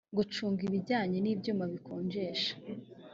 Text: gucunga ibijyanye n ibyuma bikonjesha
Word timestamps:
gucunga 0.17 0.61
ibijyanye 0.67 1.17
n 1.21 1.27
ibyuma 1.33 1.63
bikonjesha 1.73 2.51